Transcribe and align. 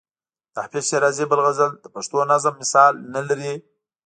د 0.53 0.55
حافظ 0.63 0.83
شیرازي 0.89 1.25
بل 1.31 1.39
غزل 1.45 1.71
د 1.83 1.85
پښتو 1.95 2.17
نظم 2.31 2.53
مثال 2.61 2.93
نه 3.13 3.21
لري. 3.27 3.53